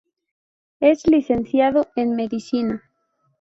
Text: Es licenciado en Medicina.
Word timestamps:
Es 0.79 1.05
licenciado 1.05 1.87
en 1.95 2.15
Medicina. 2.15 2.81